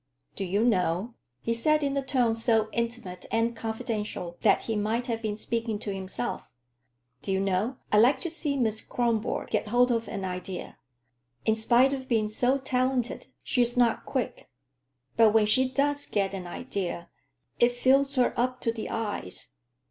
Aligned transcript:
"Do 0.35 0.43
you 0.43 0.65
know," 0.65 1.13
he 1.43 1.53
said 1.53 1.83
in 1.83 1.95
a 1.95 2.01
tone 2.01 2.33
so 2.33 2.69
intimate 2.71 3.27
and 3.31 3.55
confidential 3.55 4.35
that 4.41 4.63
he 4.63 4.75
might 4.75 5.05
have 5.05 5.21
been 5.21 5.37
speaking 5.37 5.77
to 5.77 5.93
himself,—"do 5.93 7.31
you 7.31 7.39
know, 7.39 7.77
I 7.91 7.99
like 7.99 8.19
to 8.21 8.29
see 8.31 8.57
Miss 8.57 8.81
Kronborg 8.81 9.51
get 9.51 9.67
hold 9.67 9.91
of 9.91 10.07
an 10.07 10.25
idea. 10.25 10.79
In 11.45 11.53
spite 11.53 11.93
of 11.93 12.07
being 12.07 12.29
so 12.29 12.57
talented, 12.57 13.27
she's 13.43 13.77
not 13.77 14.07
quick. 14.07 14.49
But 15.17 15.33
when 15.33 15.45
she 15.45 15.69
does 15.69 16.07
get 16.07 16.33
an 16.33 16.47
idea, 16.47 17.11
it 17.59 17.71
fills 17.71 18.15
her 18.15 18.33
up 18.35 18.59
to 18.61 18.71
the 18.71 18.89
eyes. 18.89 19.53